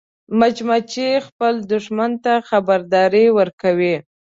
مچمچۍ 0.39 1.09
خپل 1.27 1.53
دښمن 1.71 2.11
ته 2.23 2.33
خبرداری 2.49 3.25
ورکوي 3.37 3.95